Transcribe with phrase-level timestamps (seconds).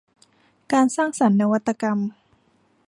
[0.71, 1.99] การสร้างสรรค์นวัตกรรม